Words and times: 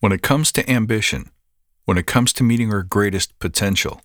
When 0.00 0.12
it 0.12 0.20
comes 0.20 0.52
to 0.52 0.70
ambition, 0.70 1.30
when 1.86 1.96
it 1.96 2.06
comes 2.06 2.34
to 2.34 2.44
meeting 2.44 2.70
our 2.70 2.82
greatest 2.82 3.38
potential, 3.38 4.02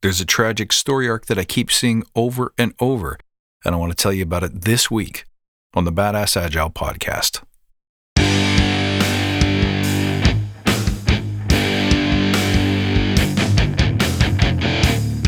there's 0.00 0.18
a 0.18 0.24
tragic 0.24 0.72
story 0.72 1.06
arc 1.06 1.26
that 1.26 1.38
I 1.38 1.44
keep 1.44 1.70
seeing 1.70 2.02
over 2.16 2.54
and 2.56 2.72
over, 2.80 3.18
and 3.62 3.74
I 3.74 3.78
want 3.78 3.92
to 3.92 4.02
tell 4.02 4.12
you 4.12 4.22
about 4.22 4.42
it 4.42 4.62
this 4.62 4.90
week 4.90 5.26
on 5.74 5.84
the 5.84 5.92
Badass 5.92 6.34
Agile 6.40 6.70
podcast. 6.70 7.42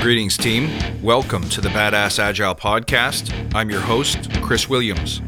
Greetings, 0.01 0.39
team. 0.39 0.71
Welcome 1.03 1.47
to 1.51 1.61
the 1.61 1.69
Badass 1.69 2.19
Agile 2.19 2.55
podcast. 2.55 3.35
I'm 3.55 3.69
your 3.69 3.83
host, 3.83 4.33
Chris 4.41 4.67
Williams. 4.67 5.21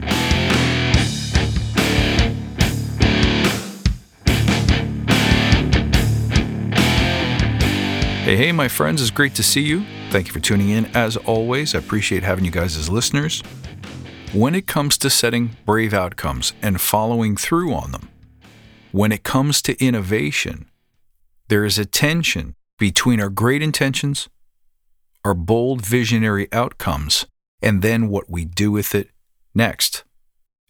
Hey, 8.28 8.36
hey, 8.36 8.52
my 8.52 8.68
friends, 8.68 9.00
it's 9.00 9.10
great 9.10 9.34
to 9.36 9.42
see 9.42 9.62
you. 9.62 9.86
Thank 10.10 10.26
you 10.26 10.34
for 10.34 10.40
tuning 10.40 10.68
in. 10.68 10.84
As 10.94 11.16
always, 11.16 11.74
I 11.74 11.78
appreciate 11.78 12.22
having 12.22 12.44
you 12.44 12.50
guys 12.50 12.76
as 12.76 12.90
listeners. 12.90 13.40
When 14.34 14.54
it 14.54 14.66
comes 14.66 14.98
to 14.98 15.08
setting 15.08 15.56
brave 15.64 15.94
outcomes 15.94 16.52
and 16.60 16.78
following 16.78 17.38
through 17.38 17.72
on 17.72 17.92
them, 17.92 18.10
when 18.92 19.12
it 19.12 19.22
comes 19.22 19.62
to 19.62 19.82
innovation, 19.82 20.66
there 21.48 21.64
is 21.64 21.78
a 21.78 21.86
tension 21.86 22.54
between 22.78 23.18
our 23.18 23.30
great 23.30 23.62
intentions, 23.62 24.28
our 25.24 25.32
bold 25.32 25.80
visionary 25.80 26.52
outcomes, 26.52 27.24
and 27.62 27.80
then 27.80 28.10
what 28.10 28.28
we 28.28 28.44
do 28.44 28.70
with 28.70 28.94
it 28.94 29.08
next. 29.54 30.04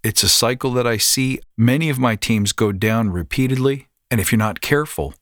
It's 0.04 0.22
a 0.22 0.28
cycle 0.28 0.70
that 0.74 0.86
I 0.86 0.96
see 0.96 1.40
many 1.56 1.90
of 1.90 1.98
my 1.98 2.14
teams 2.14 2.52
go 2.52 2.70
down 2.70 3.10
repeatedly, 3.10 3.88
and 4.12 4.20
if 4.20 4.30
you're 4.30 4.38
not 4.38 4.60
careful, 4.60 5.14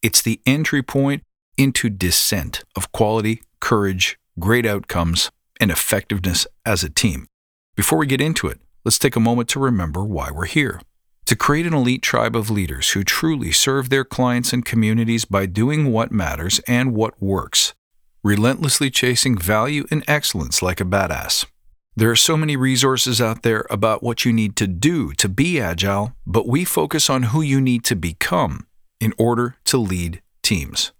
it's 0.00 0.22
the 0.22 0.40
entry 0.46 0.82
point 0.82 1.22
into 1.56 1.90
descent 1.90 2.64
of 2.76 2.92
quality, 2.92 3.42
courage, 3.60 4.18
great 4.38 4.66
outcomes, 4.66 5.30
and 5.60 5.70
effectiveness 5.70 6.46
as 6.66 6.82
a 6.82 6.90
team. 6.90 7.26
Before 7.76 7.98
we 7.98 8.06
get 8.06 8.20
into 8.20 8.48
it, 8.48 8.60
let's 8.84 8.98
take 8.98 9.16
a 9.16 9.20
moment 9.20 9.48
to 9.50 9.60
remember 9.60 10.04
why 10.04 10.30
we're 10.30 10.46
here. 10.46 10.80
To 11.26 11.36
create 11.36 11.66
an 11.66 11.74
elite 11.74 12.02
tribe 12.02 12.36
of 12.36 12.50
leaders 12.50 12.90
who 12.90 13.02
truly 13.02 13.50
serve 13.50 13.88
their 13.88 14.04
clients 14.04 14.52
and 14.52 14.64
communities 14.64 15.24
by 15.24 15.46
doing 15.46 15.90
what 15.90 16.12
matters 16.12 16.60
and 16.68 16.94
what 16.94 17.20
works, 17.20 17.74
relentlessly 18.22 18.90
chasing 18.90 19.38
value 19.38 19.86
and 19.90 20.04
excellence 20.06 20.60
like 20.60 20.80
a 20.80 20.84
badass. 20.84 21.46
There 21.96 22.10
are 22.10 22.16
so 22.16 22.36
many 22.36 22.56
resources 22.56 23.20
out 23.20 23.42
there 23.42 23.66
about 23.70 24.02
what 24.02 24.24
you 24.24 24.32
need 24.32 24.56
to 24.56 24.66
do 24.66 25.12
to 25.12 25.28
be 25.28 25.60
agile, 25.60 26.12
but 26.26 26.48
we 26.48 26.64
focus 26.64 27.08
on 27.08 27.24
who 27.24 27.40
you 27.40 27.60
need 27.60 27.84
to 27.84 27.94
become 27.94 28.66
in 29.00 29.14
order 29.16 29.56
to 29.66 29.78
lead 29.78 30.20
teams. 30.42 30.92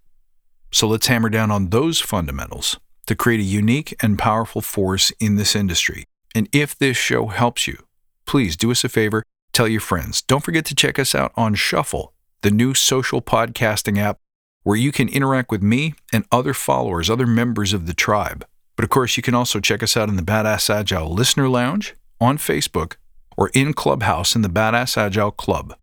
So 0.71 0.87
let's 0.87 1.07
hammer 1.07 1.29
down 1.29 1.51
on 1.51 1.69
those 1.69 1.99
fundamentals 1.99 2.79
to 3.07 3.15
create 3.15 3.39
a 3.39 3.43
unique 3.43 3.95
and 4.01 4.19
powerful 4.19 4.61
force 4.61 5.11
in 5.19 5.35
this 5.35 5.55
industry. 5.55 6.05
And 6.33 6.49
if 6.51 6.77
this 6.77 6.97
show 6.97 7.27
helps 7.27 7.67
you, 7.67 7.77
please 8.25 8.57
do 8.57 8.71
us 8.71 8.83
a 8.83 8.89
favor, 8.89 9.23
tell 9.53 9.67
your 9.67 9.81
friends. 9.81 10.21
Don't 10.21 10.43
forget 10.43 10.65
to 10.65 10.75
check 10.75 10.99
us 10.99 11.15
out 11.15 11.31
on 11.35 11.55
Shuffle, 11.55 12.13
the 12.41 12.51
new 12.51 12.73
social 12.73 13.21
podcasting 13.21 13.97
app 13.97 14.17
where 14.63 14.75
you 14.75 14.91
can 14.91 15.07
interact 15.07 15.51
with 15.51 15.61
me 15.61 15.93
and 16.11 16.25
other 16.31 16.53
followers, 16.53 17.09
other 17.09 17.27
members 17.27 17.71
of 17.71 17.85
the 17.85 17.93
tribe. 17.93 18.45
But 18.75 18.83
of 18.83 18.89
course, 18.89 19.15
you 19.15 19.23
can 19.23 19.35
also 19.35 19.59
check 19.59 19.83
us 19.83 19.95
out 19.95 20.09
in 20.09 20.15
the 20.15 20.23
Badass 20.23 20.69
Agile 20.69 21.13
Listener 21.13 21.47
Lounge 21.47 21.95
on 22.19 22.37
Facebook 22.39 22.95
or 23.37 23.49
in 23.53 23.73
Clubhouse 23.73 24.35
in 24.35 24.41
the 24.41 24.49
Badass 24.49 24.97
Agile 24.97 25.31
Club. 25.31 25.75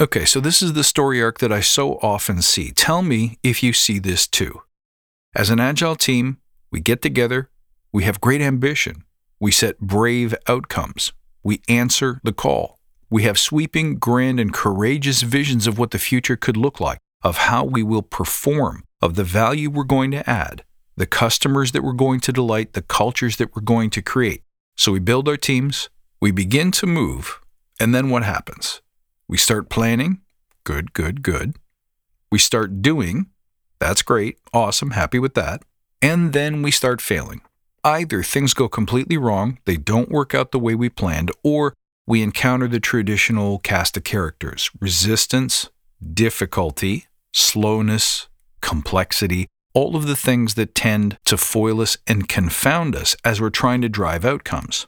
Okay, 0.00 0.24
so 0.24 0.40
this 0.40 0.60
is 0.60 0.72
the 0.72 0.82
story 0.82 1.22
arc 1.22 1.38
that 1.38 1.52
I 1.52 1.60
so 1.60 2.00
often 2.02 2.42
see. 2.42 2.72
Tell 2.72 3.00
me 3.00 3.38
if 3.44 3.62
you 3.62 3.72
see 3.72 4.00
this 4.00 4.26
too. 4.26 4.62
As 5.36 5.50
an 5.50 5.60
agile 5.60 5.94
team, 5.94 6.38
we 6.72 6.80
get 6.80 7.00
together, 7.00 7.48
we 7.92 8.02
have 8.02 8.20
great 8.20 8.40
ambition, 8.40 9.04
we 9.38 9.52
set 9.52 9.78
brave 9.78 10.34
outcomes, 10.48 11.12
we 11.44 11.62
answer 11.68 12.20
the 12.24 12.32
call, 12.32 12.80
we 13.08 13.22
have 13.22 13.38
sweeping, 13.38 13.94
grand, 13.94 14.40
and 14.40 14.52
courageous 14.52 15.22
visions 15.22 15.68
of 15.68 15.78
what 15.78 15.92
the 15.92 16.00
future 16.00 16.36
could 16.36 16.56
look 16.56 16.80
like, 16.80 16.98
of 17.22 17.36
how 17.36 17.62
we 17.62 17.84
will 17.84 18.02
perform, 18.02 18.82
of 19.00 19.14
the 19.14 19.22
value 19.22 19.70
we're 19.70 19.84
going 19.84 20.10
to 20.10 20.28
add, 20.28 20.64
the 20.96 21.06
customers 21.06 21.70
that 21.70 21.84
we're 21.84 21.92
going 21.92 22.18
to 22.18 22.32
delight, 22.32 22.72
the 22.72 22.82
cultures 22.82 23.36
that 23.36 23.54
we're 23.54 23.62
going 23.62 23.90
to 23.90 24.02
create. 24.02 24.42
So 24.76 24.90
we 24.90 24.98
build 24.98 25.28
our 25.28 25.36
teams, 25.36 25.88
we 26.20 26.32
begin 26.32 26.72
to 26.72 26.86
move, 26.88 27.38
and 27.78 27.94
then 27.94 28.10
what 28.10 28.24
happens? 28.24 28.80
We 29.28 29.38
start 29.38 29.68
planning. 29.68 30.20
Good, 30.64 30.92
good, 30.92 31.22
good. 31.22 31.56
We 32.30 32.38
start 32.38 32.82
doing. 32.82 33.26
That's 33.78 34.02
great. 34.02 34.38
Awesome. 34.52 34.90
Happy 34.90 35.18
with 35.18 35.34
that. 35.34 35.62
And 36.02 36.32
then 36.32 36.62
we 36.62 36.70
start 36.70 37.00
failing. 37.00 37.40
Either 37.82 38.22
things 38.22 38.54
go 38.54 38.68
completely 38.68 39.16
wrong, 39.16 39.58
they 39.66 39.76
don't 39.76 40.10
work 40.10 40.34
out 40.34 40.52
the 40.52 40.58
way 40.58 40.74
we 40.74 40.88
planned, 40.88 41.30
or 41.42 41.74
we 42.06 42.22
encounter 42.22 42.68
the 42.68 42.80
traditional 42.80 43.58
cast 43.58 43.96
of 43.96 44.04
characters 44.04 44.70
resistance, 44.80 45.70
difficulty, 46.12 47.06
slowness, 47.32 48.28
complexity, 48.60 49.46
all 49.74 49.96
of 49.96 50.06
the 50.06 50.16
things 50.16 50.54
that 50.54 50.74
tend 50.74 51.18
to 51.24 51.36
foil 51.36 51.80
us 51.80 51.96
and 52.06 52.28
confound 52.28 52.94
us 52.94 53.16
as 53.24 53.40
we're 53.40 53.50
trying 53.50 53.80
to 53.80 53.88
drive 53.88 54.24
outcomes. 54.24 54.86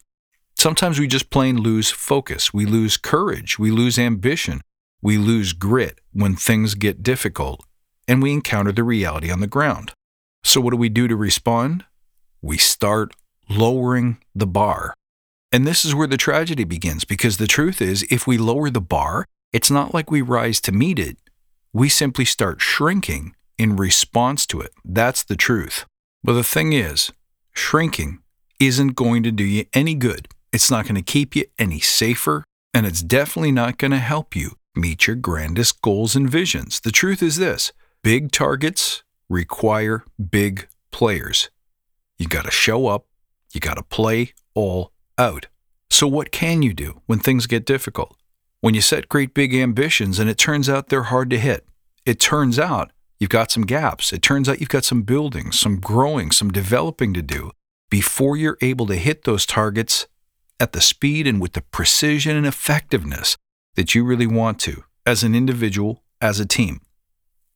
Sometimes 0.66 0.98
we 0.98 1.06
just 1.06 1.30
plain 1.30 1.58
lose 1.58 1.92
focus. 1.92 2.52
We 2.52 2.66
lose 2.66 2.96
courage. 2.96 3.56
We 3.56 3.70
lose 3.70 4.00
ambition. 4.00 4.62
We 5.00 5.16
lose 5.16 5.52
grit 5.52 6.00
when 6.12 6.34
things 6.34 6.74
get 6.74 7.04
difficult 7.04 7.64
and 8.08 8.20
we 8.20 8.32
encounter 8.32 8.72
the 8.72 8.82
reality 8.82 9.30
on 9.30 9.38
the 9.38 9.46
ground. 9.46 9.92
So, 10.42 10.60
what 10.60 10.72
do 10.72 10.76
we 10.76 10.88
do 10.88 11.06
to 11.06 11.14
respond? 11.14 11.84
We 12.42 12.58
start 12.58 13.14
lowering 13.48 14.18
the 14.34 14.48
bar. 14.48 14.92
And 15.52 15.68
this 15.68 15.84
is 15.84 15.94
where 15.94 16.08
the 16.08 16.16
tragedy 16.16 16.64
begins 16.64 17.04
because 17.04 17.36
the 17.36 17.46
truth 17.46 17.80
is, 17.80 18.04
if 18.10 18.26
we 18.26 18.36
lower 18.36 18.68
the 18.68 18.80
bar, 18.80 19.24
it's 19.52 19.70
not 19.70 19.94
like 19.94 20.10
we 20.10 20.20
rise 20.20 20.60
to 20.62 20.72
meet 20.72 20.98
it. 20.98 21.16
We 21.72 21.88
simply 21.88 22.24
start 22.24 22.60
shrinking 22.60 23.36
in 23.56 23.76
response 23.76 24.48
to 24.48 24.62
it. 24.62 24.72
That's 24.84 25.22
the 25.22 25.36
truth. 25.36 25.86
But 26.24 26.32
the 26.32 26.42
thing 26.42 26.72
is, 26.72 27.12
shrinking 27.52 28.18
isn't 28.58 28.96
going 28.96 29.22
to 29.22 29.30
do 29.30 29.44
you 29.44 29.66
any 29.72 29.94
good 29.94 30.26
it's 30.56 30.70
not 30.70 30.84
going 30.84 30.94
to 30.94 31.02
keep 31.02 31.36
you 31.36 31.44
any 31.58 31.78
safer, 31.78 32.42
and 32.72 32.86
it's 32.86 33.02
definitely 33.02 33.52
not 33.52 33.76
going 33.76 33.90
to 33.90 33.98
help 33.98 34.34
you 34.34 34.52
meet 34.74 35.06
your 35.06 35.14
grandest 35.14 35.82
goals 35.82 36.16
and 36.16 36.30
visions. 36.30 36.80
The 36.80 36.90
truth 36.90 37.22
is 37.22 37.36
this 37.36 37.74
big 38.02 38.32
targets 38.32 39.02
require 39.28 40.06
big 40.30 40.66
players. 40.90 41.50
You 42.16 42.26
got 42.26 42.46
to 42.46 42.50
show 42.50 42.86
up, 42.86 43.04
you 43.52 43.60
got 43.60 43.74
to 43.74 43.82
play 43.82 44.32
all 44.54 44.92
out. 45.18 45.48
So, 45.90 46.06
what 46.06 46.32
can 46.32 46.62
you 46.62 46.72
do 46.72 47.02
when 47.04 47.18
things 47.18 47.46
get 47.46 47.66
difficult? 47.66 48.16
When 48.62 48.72
you 48.72 48.80
set 48.80 49.10
great 49.10 49.34
big 49.34 49.54
ambitions 49.54 50.18
and 50.18 50.30
it 50.30 50.38
turns 50.38 50.70
out 50.70 50.88
they're 50.88 51.12
hard 51.14 51.28
to 51.30 51.38
hit, 51.38 51.66
it 52.06 52.18
turns 52.18 52.58
out 52.58 52.92
you've 53.18 53.28
got 53.28 53.50
some 53.50 53.64
gaps. 53.64 54.10
It 54.10 54.22
turns 54.22 54.48
out 54.48 54.60
you've 54.60 54.70
got 54.70 54.86
some 54.86 55.02
building, 55.02 55.52
some 55.52 55.80
growing, 55.80 56.30
some 56.30 56.50
developing 56.50 57.12
to 57.12 57.20
do 57.20 57.50
before 57.90 58.38
you're 58.38 58.56
able 58.62 58.86
to 58.86 58.96
hit 58.96 59.24
those 59.24 59.44
targets 59.44 60.06
at 60.58 60.72
the 60.72 60.80
speed 60.80 61.26
and 61.26 61.40
with 61.40 61.52
the 61.52 61.60
precision 61.60 62.36
and 62.36 62.46
effectiveness 62.46 63.36
that 63.74 63.94
you 63.94 64.04
really 64.04 64.26
want 64.26 64.58
to 64.60 64.84
as 65.04 65.22
an 65.22 65.34
individual, 65.34 66.02
as 66.20 66.40
a 66.40 66.46
team. 66.46 66.80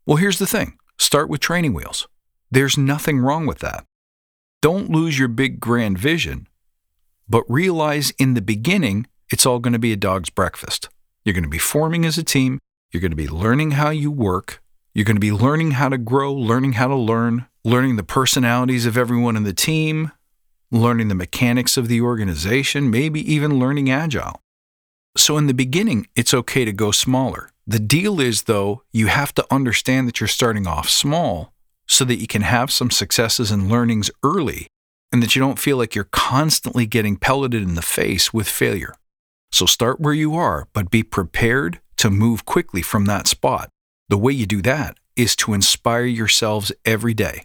Well, 0.06 0.16
here's 0.16 0.38
the 0.38 0.46
thing 0.46 0.78
start 0.98 1.28
with 1.28 1.40
training 1.40 1.74
wheels. 1.74 2.06
There's 2.50 2.76
nothing 2.76 3.20
wrong 3.20 3.46
with 3.46 3.60
that. 3.60 3.84
Don't 4.60 4.90
lose 4.90 5.18
your 5.18 5.28
big 5.28 5.60
grand 5.60 5.98
vision, 5.98 6.46
but 7.28 7.44
realize 7.48 8.10
in 8.18 8.34
the 8.34 8.42
beginning 8.42 9.06
it's 9.30 9.46
all 9.46 9.60
going 9.60 9.72
to 9.72 9.78
be 9.78 9.92
a 9.92 9.96
dog's 9.96 10.30
breakfast. 10.30 10.88
You're 11.24 11.34
going 11.34 11.44
to 11.44 11.48
be 11.48 11.58
forming 11.58 12.04
as 12.04 12.18
a 12.18 12.24
team, 12.24 12.58
you're 12.90 13.00
going 13.00 13.12
to 13.12 13.16
be 13.16 13.28
learning 13.28 13.72
how 13.72 13.90
you 13.90 14.10
work, 14.10 14.60
you're 14.94 15.04
going 15.04 15.16
to 15.16 15.20
be 15.20 15.32
learning 15.32 15.72
how 15.72 15.88
to 15.88 15.98
grow, 15.98 16.34
learning 16.34 16.72
how 16.72 16.88
to 16.88 16.96
learn, 16.96 17.46
learning 17.64 17.96
the 17.96 18.02
personalities 18.02 18.86
of 18.86 18.98
everyone 18.98 19.36
in 19.36 19.44
the 19.44 19.52
team, 19.52 20.10
learning 20.70 21.08
the 21.08 21.14
mechanics 21.14 21.76
of 21.76 21.88
the 21.88 22.00
organization, 22.00 22.90
maybe 22.90 23.20
even 23.32 23.58
learning 23.58 23.90
agile. 23.90 24.40
So, 25.16 25.36
in 25.36 25.46
the 25.46 25.54
beginning, 25.54 26.06
it's 26.14 26.32
okay 26.32 26.64
to 26.64 26.72
go 26.72 26.92
smaller. 26.92 27.50
The 27.66 27.80
deal 27.80 28.20
is, 28.20 28.42
though, 28.44 28.82
you 28.92 29.08
have 29.08 29.34
to 29.34 29.46
understand 29.50 30.06
that 30.06 30.20
you're 30.20 30.28
starting 30.28 30.66
off 30.66 30.88
small 30.88 31.52
so 31.88 32.04
that 32.04 32.20
you 32.20 32.28
can 32.28 32.42
have 32.42 32.70
some 32.70 32.90
successes 32.90 33.50
and 33.50 33.68
learnings 33.68 34.10
early 34.22 34.68
and 35.12 35.20
that 35.22 35.34
you 35.34 35.40
don't 35.40 35.58
feel 35.58 35.76
like 35.76 35.94
you're 35.96 36.04
constantly 36.04 36.86
getting 36.86 37.16
pelleted 37.16 37.62
in 37.62 37.74
the 37.74 37.82
face 37.82 38.32
with 38.32 38.48
failure. 38.48 38.94
So, 39.50 39.66
start 39.66 40.00
where 40.00 40.14
you 40.14 40.36
are, 40.36 40.68
but 40.72 40.90
be 40.90 41.02
prepared 41.02 41.80
to 41.96 42.10
move 42.10 42.44
quickly 42.44 42.82
from 42.82 43.06
that 43.06 43.26
spot. 43.26 43.68
The 44.08 44.18
way 44.18 44.32
you 44.32 44.46
do 44.46 44.62
that 44.62 44.96
is 45.16 45.34
to 45.36 45.52
inspire 45.52 46.04
yourselves 46.04 46.70
every 46.84 47.14
day. 47.14 47.42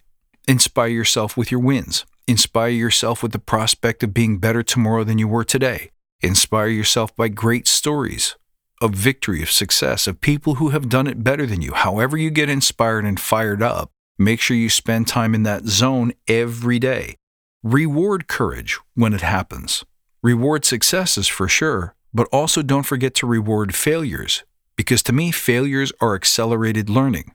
Inspire 0.47 0.87
yourself 0.87 1.35
with 1.35 1.51
your 1.51 1.59
wins. 1.59 2.05
Inspire 2.27 2.69
yourself 2.69 3.21
with 3.21 3.33
the 3.33 3.39
prospect 3.39 4.01
of 4.01 4.11
being 4.11 4.39
better 4.39 4.63
tomorrow 4.63 5.03
than 5.03 5.19
you 5.19 5.27
were 5.27 5.43
today. 5.43 5.91
Inspire 6.21 6.69
yourself 6.69 7.15
by 7.15 7.27
great 7.27 7.67
stories. 7.67 8.35
of 8.81 8.93
victory, 8.93 9.41
of 9.41 9.49
success, 9.51 10.07
of 10.07 10.21
people 10.21 10.55
who 10.55 10.69
have 10.69 10.89
done 10.89 11.07
it 11.07 11.23
better 11.23 11.45
than 11.45 11.61
you. 11.61 11.73
However, 11.73 12.17
you 12.17 12.29
get 12.29 12.49
inspired 12.49 13.05
and 13.05 13.19
fired 13.19 13.61
up, 13.61 13.89
make 14.17 14.39
sure 14.41 14.57
you 14.57 14.69
spend 14.69 15.07
time 15.07 15.33
in 15.33 15.43
that 15.43 15.65
zone 15.65 16.13
every 16.27 16.79
day. 16.79 17.15
Reward 17.63 18.27
courage 18.27 18.79
when 18.93 19.13
it 19.13 19.21
happens. 19.21 19.83
Reward 20.21 20.65
successes 20.65 21.27
for 21.27 21.47
sure, 21.47 21.95
but 22.13 22.27
also 22.31 22.61
don't 22.61 22.83
forget 22.83 23.15
to 23.15 23.27
reward 23.27 23.73
failures, 23.73 24.43
because 24.75 25.01
to 25.03 25.13
me, 25.13 25.31
failures 25.31 25.91
are 26.01 26.15
accelerated 26.15 26.89
learning. 26.89 27.33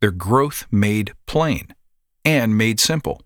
They're 0.00 0.10
growth 0.10 0.66
made 0.70 1.14
plain 1.26 1.74
and 2.24 2.56
made 2.56 2.80
simple. 2.80 3.22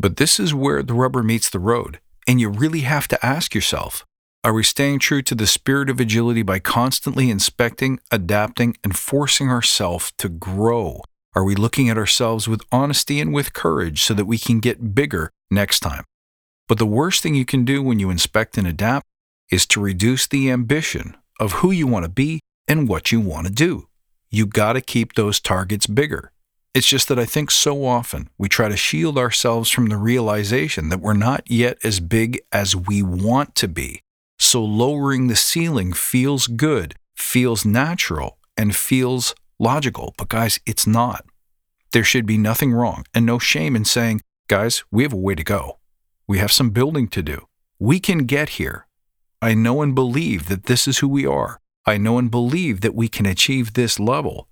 But 0.00 0.16
this 0.16 0.40
is 0.40 0.54
where 0.54 0.82
the 0.82 0.94
rubber 0.94 1.22
meets 1.22 1.50
the 1.50 1.58
road, 1.58 2.00
and 2.26 2.40
you 2.40 2.48
really 2.48 2.80
have 2.80 3.06
to 3.08 3.26
ask 3.26 3.54
yourself 3.54 4.06
are 4.42 4.54
we 4.54 4.62
staying 4.62 5.00
true 5.00 5.20
to 5.20 5.34
the 5.34 5.46
spirit 5.46 5.90
of 5.90 6.00
agility 6.00 6.40
by 6.40 6.58
constantly 6.58 7.28
inspecting, 7.28 8.00
adapting, 8.10 8.78
and 8.82 8.96
forcing 8.96 9.50
ourselves 9.50 10.14
to 10.16 10.30
grow? 10.30 11.02
Are 11.34 11.44
we 11.44 11.54
looking 11.54 11.90
at 11.90 11.98
ourselves 11.98 12.48
with 12.48 12.62
honesty 12.72 13.20
and 13.20 13.34
with 13.34 13.52
courage 13.52 14.02
so 14.02 14.14
that 14.14 14.24
we 14.24 14.38
can 14.38 14.58
get 14.58 14.94
bigger 14.94 15.30
next 15.50 15.80
time? 15.80 16.04
But 16.66 16.78
the 16.78 16.86
worst 16.86 17.22
thing 17.22 17.34
you 17.34 17.44
can 17.44 17.66
do 17.66 17.82
when 17.82 17.98
you 17.98 18.08
inspect 18.08 18.56
and 18.56 18.66
adapt 18.66 19.04
is 19.50 19.66
to 19.66 19.80
reduce 19.82 20.26
the 20.26 20.50
ambition 20.50 21.14
of 21.38 21.52
who 21.60 21.70
you 21.70 21.86
want 21.86 22.06
to 22.06 22.10
be 22.10 22.40
and 22.66 22.88
what 22.88 23.12
you 23.12 23.20
want 23.20 23.46
to 23.46 23.52
do. 23.52 23.88
You 24.30 24.46
got 24.46 24.72
to 24.72 24.80
keep 24.80 25.12
those 25.12 25.40
targets 25.40 25.86
bigger. 25.86 26.32
It's 26.72 26.86
just 26.86 27.08
that 27.08 27.18
I 27.18 27.24
think 27.24 27.50
so 27.50 27.84
often 27.84 28.30
we 28.38 28.48
try 28.48 28.68
to 28.68 28.76
shield 28.76 29.18
ourselves 29.18 29.70
from 29.70 29.86
the 29.86 29.96
realization 29.96 30.88
that 30.90 31.00
we're 31.00 31.14
not 31.14 31.50
yet 31.50 31.78
as 31.82 31.98
big 31.98 32.40
as 32.52 32.76
we 32.76 33.02
want 33.02 33.56
to 33.56 33.68
be 33.68 34.02
so 34.38 34.64
lowering 34.64 35.26
the 35.26 35.36
ceiling 35.36 35.92
feels 35.92 36.46
good, 36.46 36.94
feels 37.14 37.64
natural, 37.66 38.38
and 38.56 38.74
feels 38.74 39.34
logical. 39.58 40.14
But 40.16 40.28
guys, 40.28 40.60
it's 40.64 40.86
not. 40.86 41.26
There 41.92 42.04
should 42.04 42.24
be 42.24 42.38
nothing 42.38 42.72
wrong 42.72 43.04
and 43.12 43.26
no 43.26 43.38
shame 43.38 43.76
in 43.76 43.84
saying, 43.84 44.22
guys, 44.48 44.82
we 44.90 45.02
have 45.02 45.12
a 45.12 45.16
way 45.16 45.34
to 45.34 45.44
go. 45.44 45.78
We 46.26 46.38
have 46.38 46.52
some 46.52 46.70
building 46.70 47.08
to 47.08 47.22
do. 47.22 47.48
We 47.78 48.00
can 48.00 48.20
get 48.24 48.50
here. 48.50 48.86
I 49.42 49.54
know 49.54 49.82
and 49.82 49.94
believe 49.94 50.48
that 50.48 50.64
this 50.64 50.88
is 50.88 50.98
who 50.98 51.08
we 51.08 51.26
are. 51.26 51.60
I 51.84 51.98
know 51.98 52.16
and 52.16 52.30
believe 52.30 52.80
that 52.80 52.94
we 52.94 53.08
can 53.08 53.26
achieve 53.26 53.74
this 53.74 54.00
level. 54.00 54.48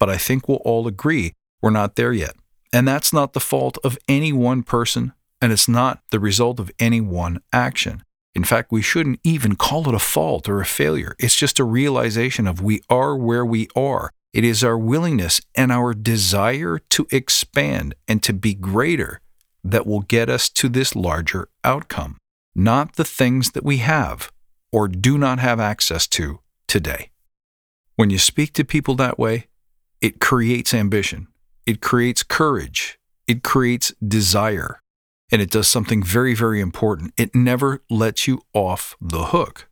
But 0.00 0.10
I 0.10 0.16
think 0.16 0.48
we'll 0.48 0.58
all 0.58 0.88
agree 0.88 1.34
we're 1.62 1.70
not 1.70 1.96
there 1.96 2.12
yet. 2.12 2.34
And 2.72 2.86
that's 2.86 3.12
not 3.12 3.32
the 3.32 3.40
fault 3.40 3.78
of 3.84 3.98
any 4.08 4.32
one 4.32 4.62
person, 4.62 5.12
and 5.40 5.52
it's 5.52 5.68
not 5.68 6.02
the 6.10 6.20
result 6.20 6.58
of 6.60 6.70
any 6.78 7.00
one 7.00 7.40
action. 7.52 8.02
In 8.34 8.44
fact, 8.44 8.72
we 8.72 8.82
shouldn't 8.82 9.20
even 9.22 9.56
call 9.56 9.88
it 9.88 9.94
a 9.94 9.98
fault 9.98 10.48
or 10.48 10.60
a 10.60 10.66
failure. 10.66 11.14
It's 11.18 11.36
just 11.36 11.58
a 11.58 11.64
realization 11.64 12.46
of 12.46 12.62
we 12.62 12.80
are 12.88 13.14
where 13.16 13.44
we 13.44 13.68
are. 13.76 14.10
It 14.32 14.44
is 14.44 14.64
our 14.64 14.78
willingness 14.78 15.42
and 15.54 15.70
our 15.70 15.92
desire 15.92 16.78
to 16.90 17.06
expand 17.10 17.94
and 18.08 18.22
to 18.22 18.32
be 18.32 18.54
greater 18.54 19.20
that 19.62 19.86
will 19.86 20.00
get 20.00 20.30
us 20.30 20.48
to 20.50 20.70
this 20.70 20.96
larger 20.96 21.48
outcome, 21.62 22.16
not 22.54 22.96
the 22.96 23.04
things 23.04 23.50
that 23.50 23.64
we 23.64 23.78
have 23.78 24.32
or 24.72 24.88
do 24.88 25.18
not 25.18 25.38
have 25.38 25.60
access 25.60 26.06
to 26.08 26.40
today. 26.66 27.10
When 27.96 28.08
you 28.08 28.18
speak 28.18 28.54
to 28.54 28.64
people 28.64 28.94
that 28.94 29.18
way, 29.18 29.48
it 30.00 30.18
creates 30.18 30.72
ambition, 30.72 31.28
it 31.66 31.80
creates 31.80 32.22
courage, 32.22 32.98
it 33.26 33.42
creates 33.42 33.92
desire 34.06 34.80
and 35.32 35.40
it 35.40 35.50
does 35.50 35.68
something 35.68 36.02
very, 36.02 36.34
very 36.34 36.60
important. 36.60 37.14
It 37.16 37.34
never 37.34 37.82
lets 37.88 38.28
you 38.28 38.42
off 38.52 38.94
the 39.00 39.26
hook 39.26 39.68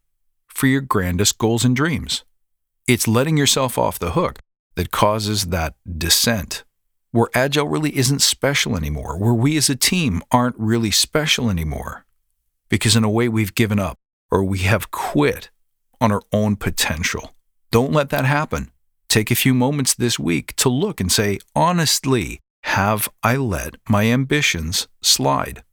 for 0.46 0.66
your 0.66 0.80
grandest 0.80 1.36
goals 1.36 1.64
and 1.64 1.76
dreams. 1.76 2.24
It's 2.88 3.06
letting 3.06 3.36
yourself 3.36 3.76
off 3.76 3.98
the 3.98 4.12
hook 4.12 4.40
that 4.74 4.90
causes 4.90 5.48
that 5.48 5.74
descent, 5.98 6.64
where 7.10 7.28
Agile 7.34 7.68
really 7.68 7.96
isn't 7.96 8.22
special 8.22 8.74
anymore, 8.74 9.18
where 9.18 9.34
we 9.34 9.56
as 9.58 9.68
a 9.68 9.76
team 9.76 10.22
aren't 10.30 10.58
really 10.58 10.90
special 10.90 11.50
anymore, 11.50 12.06
because 12.70 12.96
in 12.96 13.04
a 13.04 13.10
way 13.10 13.28
we've 13.28 13.54
given 13.54 13.78
up 13.78 13.98
or 14.30 14.42
we 14.42 14.60
have 14.60 14.90
quit 14.90 15.50
on 16.00 16.10
our 16.10 16.22
own 16.32 16.56
potential. 16.56 17.34
Don't 17.70 17.92
let 17.92 18.08
that 18.08 18.24
happen. 18.24 18.70
Take 19.10 19.32
a 19.32 19.34
few 19.34 19.54
moments 19.54 19.92
this 19.92 20.20
week 20.20 20.54
to 20.54 20.68
look 20.68 21.00
and 21.00 21.10
say, 21.10 21.40
honestly, 21.56 22.38
have 22.62 23.08
I 23.24 23.34
let 23.34 23.74
my 23.88 24.04
ambitions 24.04 24.86
slide? 25.02 25.64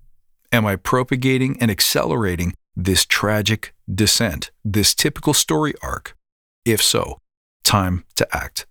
Am 0.51 0.66
I 0.66 0.75
propagating 0.75 1.56
and 1.62 1.69
accelerating 1.69 2.56
this 2.75 3.06
tragic 3.06 3.75
descent, 3.94 4.50
this 4.66 4.95
typical 4.95 5.36
story 5.36 5.75
arc? 5.84 6.18
If 6.66 6.81
so, 6.81 7.19
time 7.63 8.06
to 8.16 8.28
act. 8.36 8.66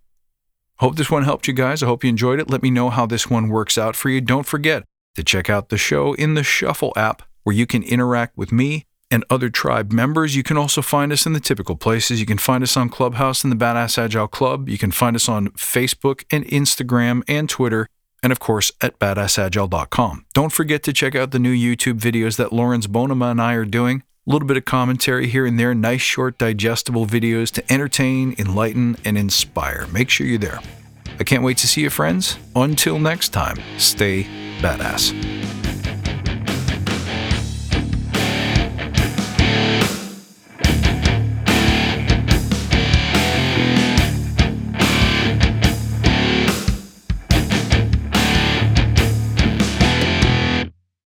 Hope 0.78 0.96
this 0.96 1.12
one 1.12 1.22
helped 1.22 1.46
you 1.46 1.54
guys. 1.54 1.80
I 1.80 1.86
hope 1.86 2.02
you 2.02 2.10
enjoyed 2.10 2.40
it. 2.40 2.50
Let 2.50 2.64
me 2.64 2.70
know 2.72 2.90
how 2.90 3.06
this 3.06 3.30
one 3.30 3.48
works 3.48 3.78
out 3.78 3.94
for 3.94 4.10
you. 4.10 4.20
Don't 4.20 4.46
forget 4.46 4.82
to 5.14 5.22
check 5.22 5.48
out 5.48 5.68
the 5.68 5.78
show 5.78 6.14
in 6.14 6.34
the 6.34 6.42
Shuffle 6.42 6.92
app 6.96 7.22
where 7.44 7.54
you 7.54 7.68
can 7.68 7.84
interact 7.84 8.36
with 8.36 8.50
me 8.50 8.84
and 9.10 9.24
other 9.30 9.48
tribe 9.48 9.92
members. 9.92 10.36
You 10.36 10.42
can 10.42 10.56
also 10.56 10.82
find 10.82 11.12
us 11.12 11.26
in 11.26 11.32
the 11.32 11.40
typical 11.40 11.76
places. 11.76 12.20
You 12.20 12.26
can 12.26 12.38
find 12.38 12.62
us 12.62 12.76
on 12.76 12.88
Clubhouse 12.88 13.44
and 13.44 13.52
the 13.52 13.56
Badass 13.56 13.98
Agile 13.98 14.28
Club. 14.28 14.68
You 14.68 14.78
can 14.78 14.90
find 14.90 15.14
us 15.14 15.28
on 15.28 15.48
Facebook 15.50 16.24
and 16.30 16.44
Instagram 16.46 17.22
and 17.28 17.48
Twitter 17.48 17.88
and 18.22 18.32
of 18.32 18.40
course 18.40 18.72
at 18.80 18.98
badassagile.com. 18.98 20.26
Don't 20.34 20.52
forget 20.52 20.82
to 20.82 20.92
check 20.92 21.14
out 21.14 21.30
the 21.30 21.38
new 21.38 21.54
YouTube 21.54 22.00
videos 22.00 22.36
that 22.36 22.52
Lawrence 22.52 22.86
Bonema 22.86 23.30
and 23.30 23.40
I 23.40 23.54
are 23.54 23.64
doing. 23.64 24.02
A 24.26 24.32
little 24.32 24.48
bit 24.48 24.56
of 24.56 24.64
commentary 24.64 25.28
here 25.28 25.46
and 25.46 25.60
there, 25.60 25.74
nice 25.74 26.00
short 26.00 26.36
digestible 26.36 27.06
videos 27.06 27.52
to 27.52 27.72
entertain, 27.72 28.34
enlighten, 28.38 28.96
and 29.04 29.16
inspire. 29.16 29.86
Make 29.92 30.10
sure 30.10 30.26
you're 30.26 30.38
there. 30.38 30.58
I 31.20 31.24
can't 31.24 31.44
wait 31.44 31.58
to 31.58 31.68
see 31.68 31.82
you, 31.82 31.90
friends. 31.90 32.36
Until 32.56 32.98
next 32.98 33.28
time, 33.28 33.58
stay 33.78 34.24
badass. 34.60 35.65